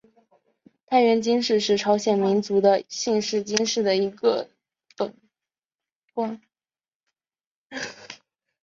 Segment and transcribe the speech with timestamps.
[0.87, 4.49] 太原金氏是朝鲜民族的姓氏金姓的一个
[4.97, 5.15] 本
[6.15, 6.41] 贯。